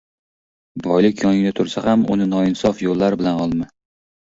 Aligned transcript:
•Boylik 0.87 1.21
yoningda 1.25 1.51
tursa 1.59 1.85
ham 1.89 2.07
uni 2.15 2.29
noinsof 2.33 2.83
yo‘llar 2.87 3.21
bilan 3.23 3.45
olma. 3.47 3.73